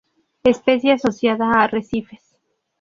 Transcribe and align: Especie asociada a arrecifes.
Especie 0.43 0.93
asociada 0.93 1.51
a 1.51 1.61
arrecifes. 1.65 2.35